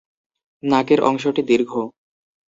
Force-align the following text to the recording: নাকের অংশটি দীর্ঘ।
নাকের 0.63 0.99
অংশটি 1.01 1.41
দীর্ঘ। 1.43 1.71